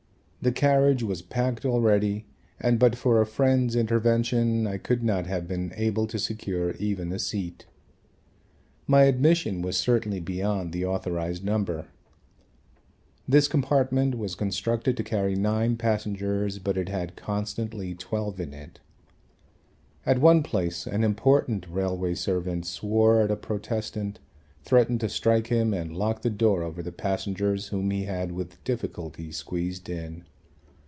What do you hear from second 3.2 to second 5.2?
a friend's intervention I could